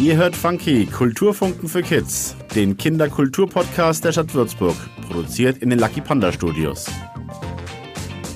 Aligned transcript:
Ihr 0.00 0.16
hört 0.16 0.36
Funky, 0.36 0.86
Kulturfunken 0.86 1.68
für 1.68 1.82
Kids, 1.82 2.36
den 2.54 2.76
Kinderkulturpodcast 2.76 4.04
der 4.04 4.12
Stadt 4.12 4.32
Würzburg, 4.32 4.76
produziert 5.08 5.58
in 5.58 5.70
den 5.70 5.80
Lucky 5.80 6.00
Panda 6.00 6.30
Studios. 6.30 6.86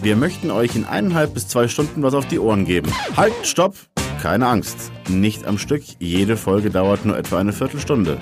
Wir 0.03 0.17
möchten 0.17 0.51
euch 0.51 0.75
in 0.75 0.85
eineinhalb 0.85 1.35
bis 1.35 1.47
zwei 1.47 1.69
Stunden 1.69 2.03
was 2.03 2.15
auf 2.15 2.27
die 2.27 2.41
Ohren 2.41 2.65
geben. 2.65 2.91
Halt, 3.17 3.33
stopp! 3.45 3.77
Keine 4.21 4.49
Angst, 4.49 4.91
nicht 5.09 5.47
am 5.47 5.57
Stück, 5.57 5.85
jede 6.01 6.37
Folge 6.37 6.71
dauert 6.71 7.05
nur 7.05 7.17
etwa 7.17 7.39
eine 7.39 7.53
Viertelstunde. 7.53 8.19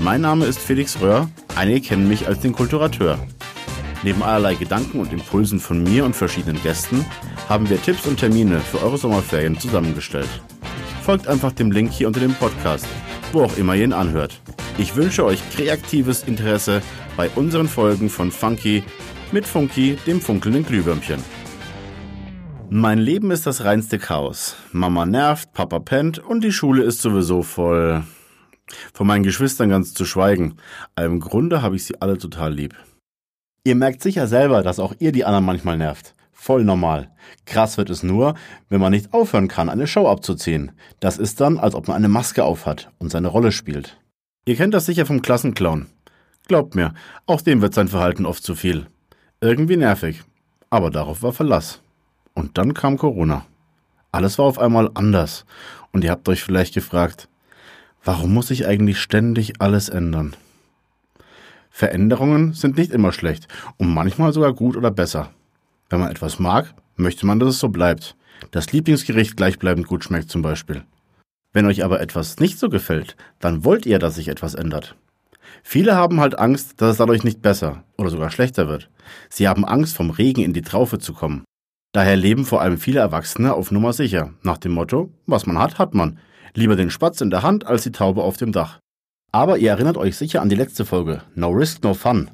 Mein 0.00 0.22
Name 0.22 0.44
ist 0.46 0.58
Felix 0.58 1.00
Röhr, 1.00 1.28
einige 1.54 1.80
kennen 1.80 2.08
mich 2.08 2.26
als 2.26 2.40
den 2.40 2.52
Kulturateur. 2.52 3.20
Neben 4.02 4.24
allerlei 4.24 4.56
Gedanken 4.56 4.98
und 4.98 5.12
Impulsen 5.12 5.60
von 5.60 5.84
mir 5.84 6.04
und 6.04 6.16
verschiedenen 6.16 6.60
Gästen 6.60 7.06
haben 7.48 7.70
wir 7.70 7.80
Tipps 7.80 8.04
und 8.06 8.18
Termine 8.18 8.58
für 8.58 8.82
eure 8.82 8.98
Sommerferien 8.98 9.60
zusammengestellt. 9.60 10.28
Folgt 11.08 11.26
einfach 11.26 11.52
dem 11.52 11.70
Link 11.70 11.90
hier 11.90 12.06
unter 12.06 12.20
dem 12.20 12.34
Podcast, 12.34 12.86
wo 13.32 13.40
auch 13.40 13.56
immer 13.56 13.74
ihr 13.74 13.84
ihn 13.84 13.94
anhört. 13.94 14.42
Ich 14.76 14.94
wünsche 14.94 15.24
euch 15.24 15.40
kreatives 15.48 16.22
Interesse 16.22 16.82
bei 17.16 17.30
unseren 17.30 17.66
Folgen 17.66 18.10
von 18.10 18.30
Funky 18.30 18.84
mit 19.32 19.46
Funky, 19.46 19.96
dem 20.06 20.20
funkelnden 20.20 20.66
Glühwürmchen. 20.66 21.24
Mein 22.68 22.98
Leben 22.98 23.30
ist 23.30 23.46
das 23.46 23.64
reinste 23.64 23.98
Chaos. 23.98 24.56
Mama 24.72 25.06
nervt, 25.06 25.54
Papa 25.54 25.78
pennt 25.78 26.18
und 26.18 26.44
die 26.44 26.52
Schule 26.52 26.82
ist 26.82 27.00
sowieso 27.00 27.42
voll. 27.42 28.04
Von 28.92 29.06
meinen 29.06 29.24
Geschwistern 29.24 29.70
ganz 29.70 29.94
zu 29.94 30.04
schweigen. 30.04 30.56
Im 31.00 31.20
Grunde 31.20 31.62
habe 31.62 31.76
ich 31.76 31.84
sie 31.86 32.02
alle 32.02 32.18
total 32.18 32.52
lieb. 32.52 32.74
Ihr 33.64 33.76
merkt 33.76 34.02
sicher 34.02 34.26
selber, 34.26 34.62
dass 34.62 34.78
auch 34.78 34.92
ihr 34.98 35.12
die 35.12 35.24
anderen 35.24 35.46
manchmal 35.46 35.78
nervt. 35.78 36.14
Voll 36.40 36.62
normal. 36.62 37.10
Krass 37.46 37.78
wird 37.78 37.90
es 37.90 38.04
nur, 38.04 38.34
wenn 38.68 38.80
man 38.80 38.92
nicht 38.92 39.12
aufhören 39.12 39.48
kann, 39.48 39.68
eine 39.68 39.88
Show 39.88 40.06
abzuziehen. 40.08 40.70
Das 41.00 41.18
ist 41.18 41.40
dann, 41.40 41.58
als 41.58 41.74
ob 41.74 41.88
man 41.88 41.96
eine 41.96 42.08
Maske 42.08 42.44
aufhat 42.44 42.92
und 42.98 43.10
seine 43.10 43.26
Rolle 43.26 43.50
spielt. 43.50 43.98
Ihr 44.46 44.54
kennt 44.54 44.72
das 44.72 44.86
sicher 44.86 45.04
vom 45.04 45.20
Klassenclown. 45.20 45.88
Glaubt 46.46 46.76
mir, 46.76 46.94
auch 47.26 47.40
dem 47.40 47.60
wird 47.60 47.74
sein 47.74 47.88
Verhalten 47.88 48.24
oft 48.24 48.44
zu 48.44 48.54
viel. 48.54 48.86
Irgendwie 49.40 49.76
nervig. 49.76 50.22
Aber 50.70 50.90
darauf 50.90 51.24
war 51.24 51.32
Verlass. 51.32 51.82
Und 52.34 52.56
dann 52.56 52.72
kam 52.72 52.98
Corona. 52.98 53.44
Alles 54.12 54.38
war 54.38 54.46
auf 54.46 54.60
einmal 54.60 54.90
anders. 54.94 55.44
Und 55.92 56.04
ihr 56.04 56.12
habt 56.12 56.28
euch 56.28 56.44
vielleicht 56.44 56.72
gefragt, 56.72 57.28
warum 58.04 58.32
muss 58.32 58.46
sich 58.46 58.64
eigentlich 58.64 59.00
ständig 59.00 59.60
alles 59.60 59.88
ändern? 59.88 60.36
Veränderungen 61.68 62.52
sind 62.54 62.78
nicht 62.78 62.92
immer 62.92 63.12
schlecht 63.12 63.48
und 63.76 63.92
manchmal 63.92 64.32
sogar 64.32 64.54
gut 64.54 64.76
oder 64.76 64.92
besser. 64.92 65.32
Wenn 65.88 66.00
man 66.00 66.10
etwas 66.10 66.38
mag, 66.38 66.74
möchte 66.96 67.26
man, 67.26 67.38
dass 67.38 67.50
es 67.50 67.58
so 67.60 67.68
bleibt. 67.68 68.16
Das 68.50 68.72
Lieblingsgericht 68.72 69.36
gleichbleibend 69.36 69.86
gut 69.86 70.04
schmeckt 70.04 70.30
zum 70.30 70.42
Beispiel. 70.42 70.84
Wenn 71.52 71.66
euch 71.66 71.82
aber 71.82 72.00
etwas 72.00 72.38
nicht 72.38 72.58
so 72.58 72.68
gefällt, 72.68 73.16
dann 73.40 73.64
wollt 73.64 73.86
ihr, 73.86 73.98
dass 73.98 74.16
sich 74.16 74.28
etwas 74.28 74.54
ändert. 74.54 74.96
Viele 75.62 75.96
haben 75.96 76.20
halt 76.20 76.38
Angst, 76.38 76.80
dass 76.80 76.92
es 76.92 76.96
dadurch 76.98 77.24
nicht 77.24 77.42
besser 77.42 77.84
oder 77.96 78.10
sogar 78.10 78.30
schlechter 78.30 78.68
wird. 78.68 78.90
Sie 79.30 79.48
haben 79.48 79.64
Angst, 79.64 79.96
vom 79.96 80.10
Regen 80.10 80.42
in 80.42 80.52
die 80.52 80.62
Traufe 80.62 80.98
zu 80.98 81.14
kommen. 81.14 81.44
Daher 81.92 82.16
leben 82.16 82.44
vor 82.44 82.60
allem 82.60 82.78
viele 82.78 83.00
Erwachsene 83.00 83.54
auf 83.54 83.70
Nummer 83.70 83.92
sicher, 83.94 84.34
nach 84.42 84.58
dem 84.58 84.72
Motto, 84.72 85.10
was 85.26 85.46
man 85.46 85.58
hat, 85.58 85.78
hat 85.78 85.94
man. 85.94 86.18
Lieber 86.54 86.76
den 86.76 86.90
Spatz 86.90 87.20
in 87.20 87.30
der 87.30 87.42
Hand 87.42 87.66
als 87.66 87.82
die 87.82 87.92
Taube 87.92 88.22
auf 88.22 88.36
dem 88.36 88.52
Dach. 88.52 88.78
Aber 89.32 89.58
ihr 89.58 89.70
erinnert 89.70 89.96
euch 89.96 90.16
sicher 90.16 90.42
an 90.42 90.48
die 90.48 90.56
letzte 90.56 90.84
Folge, 90.84 91.22
No 91.34 91.48
Risk, 91.48 91.82
No 91.82 91.94
Fun. 91.94 92.30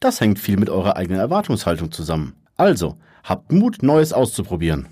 Das 0.00 0.20
hängt 0.20 0.38
viel 0.38 0.56
mit 0.56 0.70
eurer 0.70 0.96
eigenen 0.96 1.20
Erwartungshaltung 1.20 1.90
zusammen. 1.90 2.34
Also, 2.58 2.98
habt 3.22 3.52
Mut, 3.52 3.84
Neues 3.84 4.12
auszuprobieren. 4.12 4.88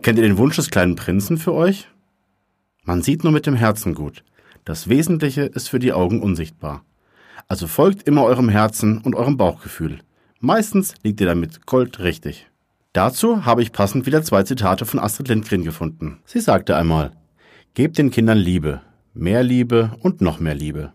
Kennt 0.00 0.18
ihr 0.18 0.22
den 0.22 0.38
Wunsch 0.38 0.56
des 0.56 0.70
kleinen 0.70 0.96
Prinzen 0.96 1.36
für 1.36 1.52
euch? 1.52 1.86
Man 2.84 3.02
sieht 3.02 3.24
nur 3.24 3.32
mit 3.32 3.44
dem 3.44 3.56
Herzen 3.56 3.92
gut. 3.92 4.24
Das 4.64 4.88
Wesentliche 4.88 5.42
ist 5.42 5.68
für 5.68 5.80
die 5.80 5.92
Augen 5.92 6.22
unsichtbar. 6.22 6.82
Also 7.48 7.66
folgt 7.66 8.02
immer 8.02 8.24
eurem 8.24 8.48
Herzen 8.48 8.98
und 8.98 9.14
eurem 9.14 9.36
Bauchgefühl. 9.36 10.00
Meistens 10.40 10.94
liegt 11.02 11.20
ihr 11.20 11.26
damit 11.26 11.66
Gold 11.66 12.00
richtig. 12.00 12.48
Dazu 12.92 13.44
habe 13.44 13.62
ich 13.62 13.72
passend 13.72 14.06
wieder 14.06 14.22
zwei 14.22 14.42
Zitate 14.42 14.86
von 14.86 14.98
Astrid 14.98 15.28
Lindgren 15.28 15.64
gefunden. 15.64 16.18
Sie 16.24 16.40
sagte 16.40 16.76
einmal, 16.76 17.12
Gebt 17.74 17.98
den 17.98 18.10
Kindern 18.10 18.38
Liebe, 18.38 18.80
mehr 19.12 19.42
Liebe 19.42 19.92
und 20.00 20.22
noch 20.22 20.40
mehr 20.40 20.54
Liebe. 20.54 20.92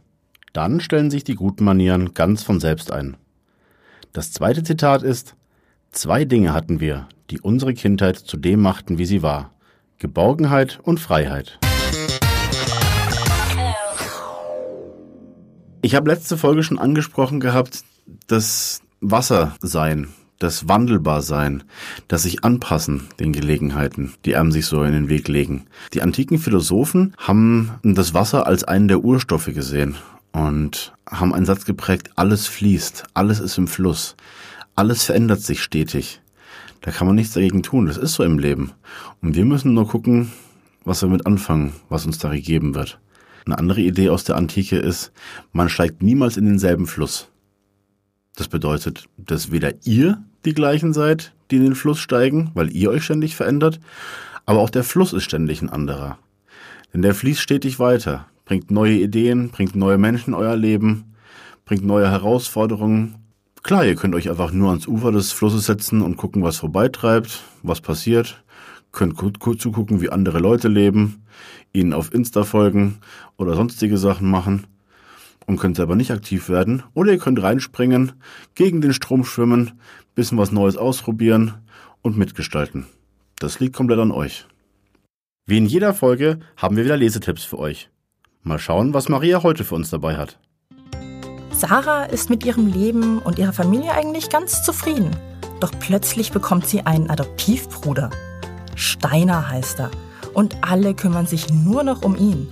Dann 0.52 0.80
stellen 0.80 1.12
sich 1.12 1.24
die 1.24 1.36
guten 1.36 1.64
Manieren 1.64 2.14
ganz 2.14 2.44
von 2.44 2.60
selbst 2.60 2.92
ein. 2.92 3.18
Das 4.14 4.32
zweite 4.32 4.64
Zitat 4.64 5.04
ist, 5.04 5.36
Zwei 5.92 6.26
Dinge 6.26 6.54
hatten 6.54 6.80
wir, 6.80 7.08
die 7.30 7.42
unsere 7.42 7.74
Kindheit 7.74 8.18
zu 8.18 8.38
dem 8.38 8.62
machten, 8.62 8.98
wie 8.98 9.06
sie 9.06 9.22
war. 9.22 9.54
Geborgenheit 10.00 10.80
und 10.82 11.00
Freiheit. 11.00 11.60
Ich 15.84 15.96
habe 15.96 16.12
letzte 16.12 16.38
Folge 16.38 16.62
schon 16.62 16.78
angesprochen 16.78 17.40
gehabt, 17.40 17.84
das 18.28 18.82
Wassersein, 19.00 20.10
das 20.38 20.68
Wandelbarsein, 20.68 21.64
das 22.08 22.22
sich 22.24 22.44
anpassen 22.44 23.08
den 23.20 23.34
Gelegenheiten, 23.34 24.14
die 24.24 24.36
einem 24.36 24.52
sich 24.52 24.68
so 24.68 24.84
in 24.84 24.94
den 24.94 25.10
Weg 25.10 25.28
legen. 25.28 25.66
Die 25.94 26.04
antiken 26.04 26.38
Philosophen 26.38 27.16
haben 27.18 27.72
das 27.82 28.14
Wasser 28.14 28.46
als 28.46 28.64
einen 28.64 28.90
der 28.90 29.04
Urstoffe 29.04 29.48
gesehen 29.48 29.96
und 30.34 30.94
haben 31.10 31.34
einen 31.34 31.48
Satz 31.48 31.66
geprägt, 31.66 32.12
alles 32.16 32.46
fließt, 32.46 33.06
alles 33.16 33.40
ist 33.40 33.58
im 33.58 33.68
Fluss. 33.68 34.16
Alles 34.76 35.04
verändert 35.04 35.42
sich 35.42 35.64
stetig. 35.64 36.22
Da 36.82 36.92
kann 36.92 37.08
man 37.08 37.16
nichts 37.16 37.34
dagegen 37.34 37.64
tun. 37.64 37.88
Das 37.88 37.98
ist 37.98 38.14
so 38.14 38.24
im 38.24 38.38
Leben. 38.38 38.72
Und 39.22 39.36
wir 39.36 39.46
müssen 39.46 39.74
nur 39.74 39.88
gucken, 39.88 40.32
was 40.84 41.02
wir 41.02 41.10
mit 41.10 41.26
anfangen, 41.26 41.74
was 41.90 42.06
uns 42.06 42.20
da 42.20 42.30
gegeben 42.30 42.76
wird. 42.76 43.00
Eine 43.46 43.58
andere 43.58 43.82
Idee 43.82 44.10
aus 44.10 44.24
der 44.24 44.36
Antike 44.36 44.78
ist, 44.78 45.12
man 45.52 45.70
steigt 45.70 46.02
niemals 46.04 46.38
in 46.38 46.46
denselben 46.46 46.88
Fluss. 46.88 47.30
Das 48.36 48.48
bedeutet, 48.48 49.06
dass 49.18 49.52
weder 49.52 49.74
ihr 49.84 50.24
die 50.46 50.54
gleichen 50.54 50.94
seid, 50.94 51.34
die 51.50 51.58
in 51.58 51.64
den 51.64 51.76
Fluss 51.76 52.00
steigen, 52.00 52.52
weil 52.54 52.72
ihr 52.76 52.90
euch 52.90 53.04
ständig 53.04 53.36
verändert, 53.36 53.80
aber 54.46 54.60
auch 54.60 54.70
der 54.70 54.84
Fluss 54.84 55.14
ist 55.14 55.24
ständig 55.24 55.62
ein 55.62 55.70
anderer. 55.70 56.18
Denn 56.94 57.02
der 57.02 57.16
fließt 57.16 57.42
stetig 57.42 57.80
weiter, 57.80 58.28
bringt 58.46 58.72
neue 58.72 58.96
Ideen, 58.96 59.50
bringt 59.50 59.76
neue 59.76 59.98
Menschen 59.98 60.32
in 60.32 60.40
euer 60.40 60.56
Leben, 60.56 61.16
bringt 61.66 61.86
neue 61.86 62.10
Herausforderungen 62.10 63.22
Klar, 63.64 63.86
ihr 63.86 63.96
könnt 63.96 64.16
euch 64.16 64.30
einfach 64.30 64.52
nur 64.52 64.70
ans 64.70 64.88
Ufer 64.88 65.12
des 65.12 65.32
Flusses 65.32 65.68
setzen 65.68 66.02
und 66.02 66.18
gucken, 66.18 66.42
was 66.42 66.58
vorbeitreibt, 66.58 67.44
was 67.62 67.80
passiert. 67.80 68.44
Könnt 68.92 69.16
gut, 69.16 69.40
gut 69.40 69.62
zugucken, 69.62 70.02
wie 70.02 70.10
andere 70.10 70.40
Leute 70.40 70.68
leben, 70.68 71.24
ihnen 71.74 71.94
auf 71.94 72.14
Insta 72.14 72.44
folgen 72.44 72.98
oder 73.38 73.56
sonstige 73.56 73.98
Sachen 73.98 74.30
machen 74.30 74.68
und 75.46 75.60
könnt 75.60 75.78
selber 75.78 75.96
nicht 75.96 76.12
aktiv 76.12 76.50
werden. 76.50 76.84
Oder 76.94 77.14
ihr 77.14 77.18
könnt 77.18 77.42
reinspringen, 77.42 78.14
gegen 78.56 78.82
den 78.82 78.94
Strom 78.94 79.24
schwimmen, 79.24 79.80
bisschen 80.16 80.38
was 80.38 80.52
Neues 80.52 80.78
ausprobieren 80.78 81.54
und 82.02 82.18
mitgestalten. 82.18 82.86
Das 83.40 83.60
liegt 83.60 83.76
komplett 83.76 84.00
an 84.00 84.12
euch. 84.12 84.46
Wie 85.46 85.58
in 85.58 85.66
jeder 85.66 85.94
Folge 85.94 86.40
haben 86.58 86.78
wir 86.78 86.86
wieder 86.86 86.98
Lesetipps 86.98 87.44
für 87.44 87.60
euch. 87.60 87.90
Mal 88.44 88.60
schauen, 88.60 88.94
was 88.94 89.10
Maria 89.10 89.44
heute 89.44 89.64
für 89.64 89.76
uns 89.76 89.90
dabei 89.90 90.18
hat. 90.18 90.40
Sarah 91.54 92.06
ist 92.06 92.30
mit 92.30 92.46
ihrem 92.46 92.68
Leben 92.68 93.20
und 93.20 93.38
ihrer 93.38 93.54
Familie 93.54 93.94
eigentlich 93.94 94.30
ganz 94.30 94.64
zufrieden. 94.64 95.16
Doch 95.60 95.72
plötzlich 95.80 96.32
bekommt 96.32 96.66
sie 96.66 96.86
einen 96.86 97.10
Adoptivbruder. 97.10 98.10
Steiner 98.82 99.48
heißt 99.48 99.80
er. 99.80 99.92
Und 100.34 100.58
alle 100.62 100.96
kümmern 100.96 101.28
sich 101.28 101.54
nur 101.54 101.84
noch 101.84 102.02
um 102.02 102.16
ihn. 102.16 102.52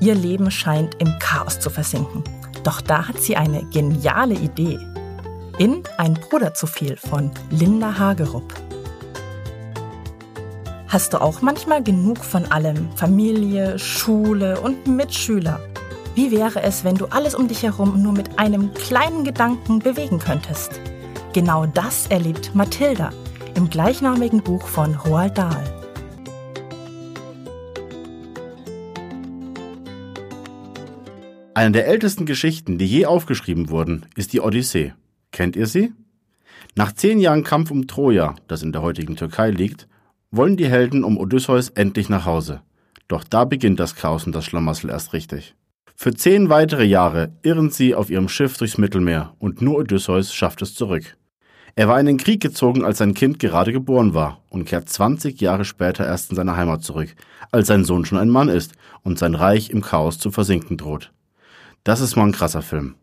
Ihr 0.00 0.14
Leben 0.14 0.50
scheint 0.50 0.94
im 1.00 1.18
Chaos 1.18 1.58
zu 1.58 1.68
versinken. 1.68 2.22
Doch 2.62 2.80
da 2.80 3.08
hat 3.08 3.18
sie 3.18 3.36
eine 3.36 3.64
geniale 3.64 4.34
Idee. 4.34 4.78
In 5.58 5.82
Ein 5.98 6.14
Bruder 6.14 6.54
zu 6.54 6.66
viel 6.66 6.96
von 6.96 7.30
Linda 7.50 7.98
Hagerup. 7.98 8.54
Hast 10.88 11.12
du 11.12 11.20
auch 11.20 11.42
manchmal 11.42 11.82
genug 11.82 12.18
von 12.18 12.44
allem? 12.52 12.88
Familie, 12.94 13.78
Schule 13.78 14.60
und 14.60 14.86
Mitschüler? 14.86 15.58
Wie 16.14 16.30
wäre 16.30 16.62
es, 16.62 16.84
wenn 16.84 16.94
du 16.94 17.06
alles 17.06 17.34
um 17.34 17.48
dich 17.48 17.64
herum 17.64 18.00
nur 18.00 18.12
mit 18.12 18.38
einem 18.38 18.72
kleinen 18.74 19.24
Gedanken 19.24 19.80
bewegen 19.80 20.20
könntest? 20.20 20.80
Genau 21.32 21.66
das 21.66 22.06
erlebt 22.06 22.54
Mathilda 22.54 23.10
im 23.56 23.70
gleichnamigen 23.70 24.42
Buch 24.42 24.66
von 24.66 24.94
Roald 24.94 25.38
Dahl. 25.38 25.64
Eine 31.54 31.72
der 31.72 31.86
ältesten 31.86 32.26
Geschichten, 32.26 32.78
die 32.78 32.86
je 32.86 33.06
aufgeschrieben 33.06 33.70
wurden, 33.70 34.06
ist 34.16 34.32
die 34.32 34.40
Odyssee. 34.40 34.92
Kennt 35.30 35.54
ihr 35.54 35.66
sie? 35.66 35.92
Nach 36.74 36.92
zehn 36.92 37.20
Jahren 37.20 37.44
Kampf 37.44 37.70
um 37.70 37.86
Troja, 37.86 38.34
das 38.48 38.62
in 38.62 38.72
der 38.72 38.82
heutigen 38.82 39.14
Türkei 39.14 39.50
liegt, 39.50 39.86
wollen 40.32 40.56
die 40.56 40.66
Helden 40.66 41.04
um 41.04 41.16
Odysseus 41.16 41.68
endlich 41.68 42.08
nach 42.08 42.24
Hause. 42.26 42.62
Doch 43.06 43.22
da 43.22 43.44
beginnt 43.44 43.78
das 43.78 43.94
Chaos 43.94 44.26
und 44.26 44.34
das 44.34 44.44
Schlamassel 44.44 44.90
erst 44.90 45.12
richtig. 45.12 45.54
Für 45.94 46.12
zehn 46.12 46.48
weitere 46.48 46.84
Jahre 46.84 47.32
irren 47.42 47.70
sie 47.70 47.94
auf 47.94 48.10
ihrem 48.10 48.28
Schiff 48.28 48.58
durchs 48.58 48.78
Mittelmeer 48.78 49.34
und 49.38 49.62
nur 49.62 49.76
Odysseus 49.78 50.34
schafft 50.34 50.60
es 50.62 50.74
zurück. 50.74 51.16
Er 51.76 51.88
war 51.88 51.98
in 51.98 52.06
den 52.06 52.18
Krieg 52.18 52.40
gezogen, 52.40 52.84
als 52.84 52.98
sein 52.98 53.14
Kind 53.14 53.40
gerade 53.40 53.72
geboren 53.72 54.14
war 54.14 54.40
und 54.48 54.64
kehrt 54.64 54.88
20 54.88 55.40
Jahre 55.40 55.64
später 55.64 56.06
erst 56.06 56.30
in 56.30 56.36
seine 56.36 56.56
Heimat 56.56 56.84
zurück, 56.84 57.14
als 57.50 57.66
sein 57.66 57.84
Sohn 57.84 58.04
schon 58.04 58.18
ein 58.18 58.30
Mann 58.30 58.48
ist 58.48 58.74
und 59.02 59.18
sein 59.18 59.34
Reich 59.34 59.70
im 59.70 59.82
Chaos 59.82 60.18
zu 60.18 60.30
versinken 60.30 60.76
droht. 60.76 61.12
Das 61.82 62.00
ist 62.00 62.14
mal 62.14 62.26
ein 62.26 62.32
krasser 62.32 62.62
Film. 62.62 62.94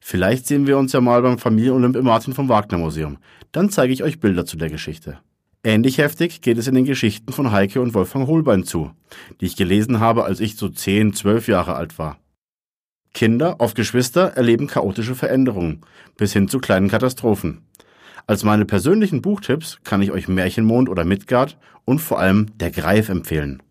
Vielleicht 0.00 0.46
sehen 0.46 0.66
wir 0.66 0.78
uns 0.78 0.92
ja 0.92 1.00
mal 1.00 1.22
beim 1.22 1.38
Familienolymp 1.38 1.96
im 1.96 2.04
Martin 2.04 2.34
vom 2.34 2.48
Wagner 2.48 2.78
Museum. 2.78 3.18
Dann 3.52 3.70
zeige 3.70 3.92
ich 3.92 4.02
euch 4.02 4.20
Bilder 4.20 4.44
zu 4.44 4.56
der 4.58 4.68
Geschichte. 4.68 5.18
Ähnlich 5.64 5.98
heftig 5.98 6.40
geht 6.40 6.58
es 6.58 6.68
in 6.68 6.74
den 6.74 6.84
Geschichten 6.84 7.32
von 7.32 7.50
Heike 7.50 7.80
und 7.80 7.94
Wolfgang 7.94 8.28
Holbein 8.28 8.64
zu, 8.64 8.92
die 9.40 9.46
ich 9.46 9.56
gelesen 9.56 9.98
habe, 9.98 10.24
als 10.24 10.40
ich 10.40 10.56
so 10.56 10.68
10, 10.68 11.14
12 11.14 11.48
Jahre 11.48 11.74
alt 11.74 11.98
war. 11.98 12.18
Kinder, 13.12 13.56
oft 13.58 13.74
Geschwister, 13.74 14.36
erleben 14.36 14.68
chaotische 14.68 15.14
Veränderungen 15.14 15.80
bis 16.16 16.32
hin 16.32 16.48
zu 16.48 16.58
kleinen 16.60 16.88
Katastrophen. 16.88 17.62
Als 18.28 18.44
meine 18.44 18.66
persönlichen 18.66 19.22
Buchtipps 19.22 19.78
kann 19.84 20.02
ich 20.02 20.12
euch 20.12 20.28
Märchenmond 20.28 20.90
oder 20.90 21.06
Midgard 21.06 21.56
und 21.86 21.98
vor 21.98 22.18
allem 22.18 22.58
Der 22.58 22.70
Greif 22.70 23.08
empfehlen. 23.08 23.62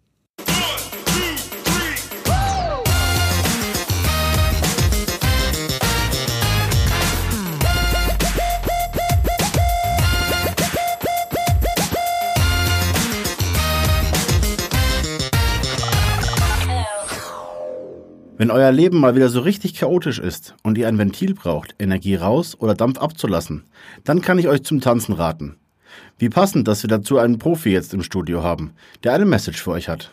Wenn 18.40 18.52
euer 18.52 18.72
Leben 18.72 19.00
mal 19.00 19.16
wieder 19.16 19.30
so 19.30 19.40
richtig 19.40 19.74
chaotisch 19.74 20.20
ist 20.20 20.54
und 20.62 20.78
ihr 20.78 20.88
ein 20.88 21.00
Ventil 21.00 21.34
braucht, 21.34 21.74
Energie 21.80 22.14
raus 22.14 22.56
oder 22.60 22.76
Dampf 22.76 23.00
abzulassen, 23.00 23.64
dann 24.04 24.22
kann 24.22 24.38
ich 24.38 24.48
euch 24.48 24.62
zum 24.62 24.80
Tanzen 24.80 25.14
raten. 25.14 25.56
Wie 26.20 26.30
passend, 26.30 26.68
dass 26.68 26.84
wir 26.84 26.88
dazu 26.88 27.18
einen 27.18 27.40
Profi 27.40 27.72
jetzt 27.72 27.96
im 27.96 28.04
Studio 28.04 28.44
haben, 28.44 28.74
der 29.04 29.14
eine 29.14 29.26
Message 29.26 29.64
für 29.64 29.72
euch 29.72 29.90
hat. 29.90 30.12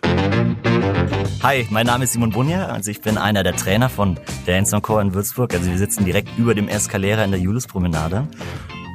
Hi, 1.43 1.67
mein 1.69 1.85
Name 1.85 2.05
ist 2.05 2.15
Simon 2.15 2.31
Bunja, 2.31 2.65
also 2.65 2.91
ich 2.91 3.03
bin 3.03 3.19
einer 3.19 3.43
der 3.43 3.56
Trainer 3.56 3.91
von 3.91 4.19
Dance 4.47 4.81
Core 4.81 5.03
in 5.03 5.12
Würzburg. 5.12 5.53
Also 5.53 5.70
wir 5.70 5.77
sitzen 5.77 6.06
direkt 6.06 6.31
über 6.38 6.55
dem 6.55 6.69
Escalera 6.69 7.25
in 7.25 7.31
der 7.31 7.41
Juliuspromenade. 7.41 8.27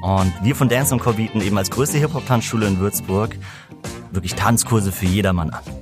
Und 0.02 0.34
wir 0.42 0.56
von 0.56 0.70
Dance 0.70 0.98
Core 0.98 1.18
bieten 1.18 1.42
eben 1.42 1.58
als 1.60 1.70
größte 1.70 2.00
Hip-Hop-Tanzschule 2.00 2.66
in 2.66 2.80
Würzburg 2.80 3.36
wirklich 4.12 4.34
Tanzkurse 4.34 4.92
für 4.92 5.06
jedermann 5.06 5.52
an. 5.52 5.79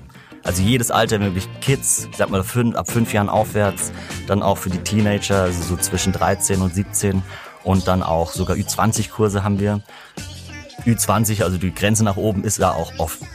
Also 0.47 0.63
jedes 0.63 0.91
Alter, 0.91 1.19
wirklich 1.19 1.47
Kids, 1.59 2.07
ich 2.09 2.15
sag 2.15 2.29
mal 2.29 2.41
fünf, 2.41 2.75
ab 2.77 2.89
fünf 2.89 3.11
Jahren 3.11 3.27
aufwärts, 3.27 3.91
dann 4.27 4.41
auch 4.41 4.57
für 4.57 4.69
die 4.69 4.79
Teenager, 4.79 5.41
also 5.44 5.61
so 5.61 5.75
zwischen 5.75 6.13
13 6.13 6.61
und 6.61 6.73
17 6.73 7.21
und 7.65 7.88
dann 7.89 8.01
auch 8.01 8.31
sogar 8.31 8.55
Ü20-Kurse 8.55 9.44
haben 9.44 9.59
wir. 9.59 9.81
Ü20, 10.85 11.44
also 11.44 11.57
die 11.57 11.73
Grenze 11.73 12.05
nach 12.05 12.15
oben 12.15 12.45
ist 12.45 12.61
da 12.61 12.71
auch 12.71 12.97
offen. 12.97 13.27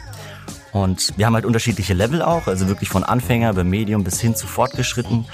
Und 0.71 1.13
wir 1.15 1.27
haben 1.27 1.35
halt 1.35 1.45
unterschiedliche 1.45 1.93
Level 1.93 2.23
auch, 2.23 2.47
also 2.47 2.67
wirklich 2.67 2.89
von 2.89 3.03
Anfänger 3.03 3.51
über 3.51 3.63
Medium 3.63 4.03
bis 4.03 4.19
hin 4.19 4.35
zu 4.35 4.47
fortgeschritten. 4.47 5.25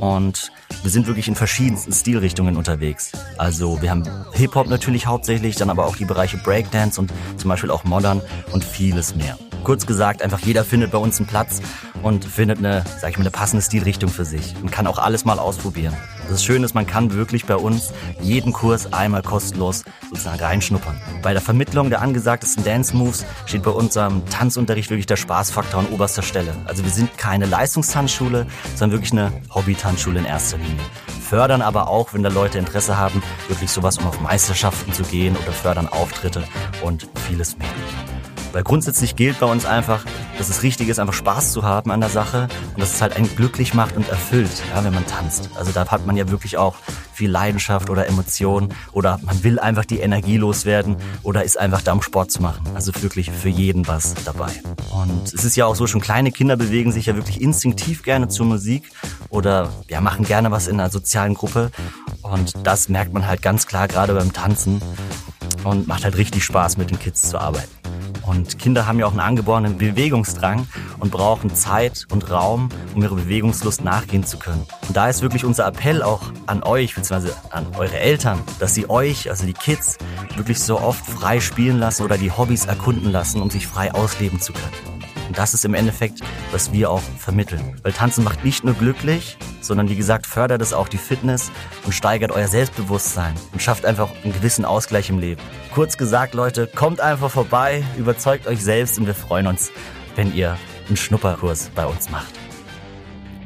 Und 0.00 0.50
wir 0.82 0.90
sind 0.90 1.06
wirklich 1.08 1.28
in 1.28 1.34
verschiedensten 1.34 1.92
Stilrichtungen 1.92 2.56
unterwegs. 2.56 3.12
Also 3.36 3.82
wir 3.82 3.90
haben 3.90 4.04
Hip-Hop 4.32 4.68
natürlich 4.68 5.06
hauptsächlich, 5.06 5.56
dann 5.56 5.68
aber 5.68 5.84
auch 5.84 5.96
die 5.96 6.06
Bereiche 6.06 6.38
Breakdance 6.38 6.98
und 6.98 7.12
zum 7.36 7.50
Beispiel 7.50 7.70
auch 7.70 7.84
Modern 7.84 8.22
und 8.50 8.64
vieles 8.64 9.14
mehr. 9.14 9.36
Kurz 9.64 9.86
gesagt, 9.86 10.22
einfach 10.22 10.40
jeder 10.40 10.64
findet 10.64 10.90
bei 10.90 10.98
uns 10.98 11.18
einen 11.18 11.26
Platz 11.26 11.60
und 12.02 12.24
findet 12.24 12.58
eine, 12.58 12.84
sag 13.00 13.10
ich 13.10 13.18
mal, 13.18 13.22
eine 13.22 13.30
passende 13.30 13.62
Stilrichtung 13.62 14.10
für 14.10 14.24
sich 14.24 14.54
und 14.62 14.70
kann 14.70 14.86
auch 14.86 14.98
alles 14.98 15.24
mal 15.24 15.38
ausprobieren. 15.38 15.94
Das 16.28 16.44
Schöne 16.44 16.64
ist, 16.66 16.74
man 16.74 16.86
kann 16.86 17.12
wirklich 17.14 17.46
bei 17.46 17.56
uns 17.56 17.92
jeden 18.20 18.52
Kurs 18.52 18.92
einmal 18.92 19.22
kostenlos 19.22 19.84
sozusagen 20.10 20.40
reinschnuppern. 20.40 21.00
Bei 21.22 21.32
der 21.32 21.40
Vermittlung 21.40 21.88
der 21.88 22.02
angesagtesten 22.02 22.64
Dance 22.64 22.94
Moves 22.94 23.24
steht 23.46 23.62
bei 23.62 23.70
unserem 23.70 24.24
Tanzunterricht 24.26 24.90
wirklich 24.90 25.06
der 25.06 25.16
Spaßfaktor 25.16 25.80
an 25.80 25.86
oberster 25.86 26.22
Stelle. 26.22 26.54
Also 26.66 26.84
wir 26.84 26.90
sind 26.90 27.16
keine 27.16 27.46
Leistungstanzschule, 27.46 28.46
sondern 28.74 28.98
wirklich 29.00 29.12
eine 29.12 29.32
Hobby-Tanzschule 29.54 30.18
in 30.18 30.26
erster 30.26 30.58
Linie. 30.58 30.84
Fördern 31.28 31.62
aber 31.62 31.88
auch, 31.88 32.14
wenn 32.14 32.22
da 32.22 32.30
Leute 32.30 32.58
Interesse 32.58 32.96
haben, 32.96 33.22
wirklich 33.48 33.70
sowas, 33.70 33.98
um 33.98 34.06
auf 34.06 34.20
Meisterschaften 34.20 34.92
zu 34.92 35.02
gehen 35.02 35.36
oder 35.36 35.52
fördern 35.52 35.88
Auftritte 35.88 36.44
und 36.82 37.08
vieles 37.26 37.56
mehr. 37.58 37.68
Weil 38.52 38.62
grundsätzlich 38.62 39.16
gilt 39.16 39.40
bei 39.40 39.46
uns 39.46 39.66
einfach, 39.66 40.04
dass 40.38 40.48
es 40.48 40.62
richtig 40.62 40.88
ist, 40.88 40.98
einfach 40.98 41.14
Spaß 41.14 41.52
zu 41.52 41.62
haben 41.62 41.90
an 41.90 42.00
der 42.00 42.10
Sache 42.10 42.48
und 42.74 42.80
dass 42.80 42.94
es 42.94 43.02
halt 43.02 43.16
einen 43.16 43.34
glücklich 43.36 43.74
macht 43.74 43.96
und 43.96 44.08
erfüllt, 44.08 44.50
ja, 44.74 44.82
wenn 44.84 44.94
man 44.94 45.06
tanzt. 45.06 45.50
Also 45.56 45.72
da 45.72 45.86
hat 45.86 46.06
man 46.06 46.16
ja 46.16 46.30
wirklich 46.30 46.56
auch 46.56 46.76
viel 47.12 47.30
Leidenschaft 47.30 47.90
oder 47.90 48.06
Emotion 48.06 48.72
oder 48.92 49.18
man 49.22 49.42
will 49.42 49.58
einfach 49.58 49.84
die 49.84 49.98
Energie 49.98 50.36
loswerden 50.36 50.96
oder 51.22 51.44
ist 51.44 51.58
einfach 51.58 51.82
da, 51.82 51.92
um 51.92 52.02
Sport 52.02 52.30
zu 52.30 52.42
machen. 52.42 52.64
Also 52.74 52.92
wirklich 53.02 53.30
für 53.30 53.48
jeden 53.48 53.86
was 53.88 54.14
dabei. 54.24 54.52
Und 54.90 55.32
es 55.32 55.44
ist 55.44 55.56
ja 55.56 55.66
auch 55.66 55.74
so, 55.74 55.86
schon 55.86 56.00
kleine 56.00 56.30
Kinder 56.30 56.56
bewegen 56.56 56.92
sich 56.92 57.06
ja 57.06 57.16
wirklich 57.16 57.40
instinktiv 57.40 58.02
gerne 58.02 58.28
zur 58.28 58.46
Musik 58.46 58.90
oder 59.30 59.70
ja, 59.88 60.00
machen 60.00 60.24
gerne 60.24 60.50
was 60.50 60.68
in 60.68 60.78
einer 60.78 60.90
sozialen 60.90 61.34
Gruppe. 61.34 61.70
Und 62.22 62.54
das 62.64 62.88
merkt 62.88 63.12
man 63.12 63.26
halt 63.26 63.42
ganz 63.42 63.66
klar 63.66 63.88
gerade 63.88 64.14
beim 64.14 64.32
Tanzen 64.32 64.80
und 65.64 65.88
macht 65.88 66.04
halt 66.04 66.16
richtig 66.16 66.44
Spaß, 66.44 66.76
mit 66.76 66.90
den 66.90 66.98
Kids 66.98 67.28
zu 67.28 67.38
arbeiten. 67.38 67.77
Und 68.28 68.58
Kinder 68.58 68.86
haben 68.86 68.98
ja 68.98 69.06
auch 69.06 69.12
einen 69.12 69.20
angeborenen 69.20 69.78
Bewegungsdrang 69.78 70.66
und 70.98 71.10
brauchen 71.10 71.54
Zeit 71.54 72.06
und 72.10 72.30
Raum, 72.30 72.68
um 72.94 73.02
ihrer 73.02 73.14
Bewegungslust 73.14 73.82
nachgehen 73.82 74.24
zu 74.24 74.38
können. 74.38 74.66
Und 74.86 74.96
da 74.96 75.08
ist 75.08 75.22
wirklich 75.22 75.44
unser 75.46 75.66
Appell 75.66 76.02
auch 76.02 76.20
an 76.46 76.62
euch, 76.62 76.94
beziehungsweise 76.94 77.34
an 77.50 77.66
eure 77.78 77.98
Eltern, 77.98 78.40
dass 78.58 78.74
sie 78.74 78.90
euch, 78.90 79.30
also 79.30 79.46
die 79.46 79.54
Kids, 79.54 79.96
wirklich 80.36 80.60
so 80.60 80.78
oft 80.78 81.04
frei 81.04 81.40
spielen 81.40 81.78
lassen 81.78 82.02
oder 82.02 82.18
die 82.18 82.30
Hobbys 82.30 82.66
erkunden 82.66 83.10
lassen, 83.10 83.40
um 83.40 83.50
sich 83.50 83.66
frei 83.66 83.94
ausleben 83.94 84.40
zu 84.40 84.52
können. 84.52 84.97
Und 85.28 85.36
das 85.36 85.52
ist 85.54 85.64
im 85.66 85.74
Endeffekt, 85.74 86.20
was 86.52 86.72
wir 86.72 86.90
auch 86.90 87.02
vermitteln. 87.18 87.60
Weil 87.82 87.92
Tanzen 87.92 88.24
macht 88.24 88.44
nicht 88.44 88.64
nur 88.64 88.74
glücklich, 88.74 89.36
sondern 89.60 89.90
wie 89.90 89.96
gesagt, 89.96 90.26
fördert 90.26 90.62
es 90.62 90.72
auch 90.72 90.88
die 90.88 90.96
Fitness 90.96 91.52
und 91.84 91.92
steigert 91.92 92.32
euer 92.32 92.48
Selbstbewusstsein 92.48 93.34
und 93.52 93.60
schafft 93.60 93.84
einfach 93.84 94.08
einen 94.24 94.32
gewissen 94.32 94.64
Ausgleich 94.64 95.10
im 95.10 95.18
Leben. 95.18 95.42
Kurz 95.74 95.98
gesagt, 95.98 96.32
Leute, 96.34 96.66
kommt 96.66 97.00
einfach 97.00 97.30
vorbei, 97.30 97.84
überzeugt 97.98 98.46
euch 98.46 98.64
selbst 98.64 98.98
und 98.98 99.06
wir 99.06 99.14
freuen 99.14 99.46
uns, 99.46 99.70
wenn 100.16 100.34
ihr 100.34 100.56
einen 100.88 100.96
Schnupperkurs 100.96 101.70
bei 101.74 101.84
uns 101.84 102.10
macht. 102.10 102.32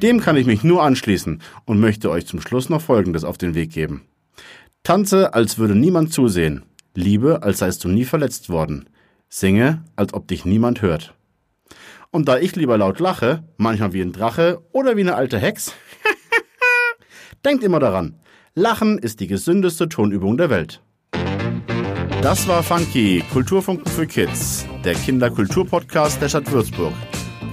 Dem 0.00 0.20
kann 0.20 0.36
ich 0.36 0.46
mich 0.46 0.62
nur 0.62 0.84
anschließen 0.84 1.42
und 1.64 1.80
möchte 1.80 2.10
euch 2.10 2.26
zum 2.26 2.40
Schluss 2.40 2.68
noch 2.68 2.80
Folgendes 2.80 3.24
auf 3.24 3.38
den 3.38 3.54
Weg 3.54 3.72
geben. 3.72 4.02
Tanze, 4.84 5.34
als 5.34 5.58
würde 5.58 5.74
niemand 5.74 6.12
zusehen. 6.12 6.64
Liebe, 6.94 7.42
als 7.42 7.58
seist 7.58 7.82
du 7.82 7.88
nie 7.88 8.04
verletzt 8.04 8.50
worden. 8.50 8.88
Singe, 9.28 9.82
als 9.96 10.14
ob 10.14 10.28
dich 10.28 10.44
niemand 10.44 10.82
hört. 10.82 11.14
Und 12.12 12.28
da 12.28 12.38
ich 12.38 12.54
lieber 12.56 12.76
laut 12.76 13.00
lache, 13.00 13.42
manchmal 13.56 13.94
wie 13.94 14.02
ein 14.02 14.12
Drache 14.12 14.60
oder 14.72 14.96
wie 14.96 15.00
eine 15.00 15.14
alte 15.14 15.38
Hex, 15.38 15.72
denkt 17.44 17.64
immer 17.64 17.80
daran, 17.80 18.20
Lachen 18.54 18.98
ist 18.98 19.20
die 19.20 19.26
gesündeste 19.26 19.88
Tonübung 19.88 20.36
der 20.36 20.50
Welt. 20.50 20.82
Das 22.20 22.46
war 22.46 22.62
Funky, 22.62 23.24
Kulturfunken 23.32 23.90
für 23.90 24.06
Kids, 24.06 24.66
der 24.84 24.94
Kinderkulturpodcast 24.94 26.20
der 26.20 26.28
Stadt 26.28 26.52
Würzburg. 26.52 26.92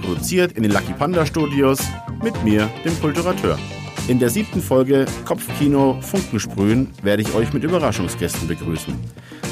Produziert 0.02 0.52
in 0.52 0.62
den 0.62 0.72
Lucky 0.72 0.92
Panda 0.92 1.24
Studios 1.24 1.80
mit 2.22 2.44
mir, 2.44 2.68
dem 2.84 3.00
Kulturateur. 3.00 3.58
In 4.08 4.18
der 4.18 4.30
siebten 4.30 4.60
Folge 4.60 5.06
Kopfkino 5.24 6.00
Funken 6.00 6.40
sprühen 6.40 6.88
werde 7.02 7.22
ich 7.22 7.34
euch 7.34 7.52
mit 7.52 7.62
Überraschungsgästen 7.62 8.48
begrüßen. 8.48 8.94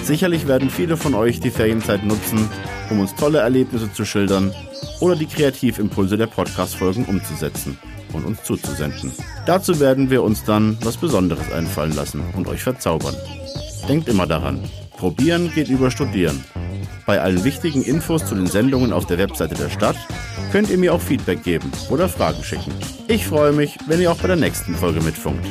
Sicherlich 0.03 0.49
werden 0.49 0.71
viele 0.71 0.97
von 0.97 1.15
euch 1.15 1.41
die 1.41 1.51
Ferienzeit 1.51 2.05
nutzen, 2.05 2.49
um 2.91 3.01
uns 3.01 3.15
tolle 3.15 3.39
Erlebnisse 3.39 3.93
zu 3.93 4.05
schildern 4.05 4.53
oder 5.01 5.17
die 5.17 5.27
Kreativimpulse 5.27 6.17
der 6.17 6.27
Podcast-Folgen 6.27 7.05
umzusetzen 7.05 7.79
und 8.13 8.25
uns 8.25 8.43
zuzusenden. 8.43 9.13
Dazu 9.47 9.81
werden 9.81 10.11
wir 10.11 10.23
uns 10.23 10.45
dann 10.45 10.79
was 10.83 10.97
Besonderes 10.97 11.53
einfallen 11.53 11.95
lassen 11.95 12.23
und 12.35 12.49
euch 12.49 12.63
verzaubern. 12.63 13.15
Denkt 13.89 14.09
immer 14.09 14.27
daran, 14.27 14.61
probieren 14.97 15.51
geht 15.55 15.69
über 15.69 15.91
studieren. 15.91 16.43
Bei 17.07 17.21
allen 17.21 17.45
wichtigen 17.45 17.83
Infos 17.83 18.27
zu 18.27 18.35
den 18.35 18.47
Sendungen 18.47 18.93
auf 18.93 19.07
der 19.07 19.19
Webseite 19.19 19.55
der 19.55 19.71
Stadt 19.71 19.97
könnt 20.53 20.71
ihr 20.71 20.79
mir 20.79 20.95
auch 20.95 21.01
Feedback 21.01 21.43
geben 21.43 21.71
oder 21.91 22.09
Fragen 22.09 22.43
schicken. 22.43 22.73
Ich 23.07 23.27
freue 23.27 23.53
mich, 23.53 23.79
wenn 23.87 24.01
ihr 24.01 24.11
auch 24.13 24.19
bei 24.19 24.29
der 24.29 24.37
nächsten 24.37 24.75
Folge 24.75 25.01
mitfunkt. 25.01 25.47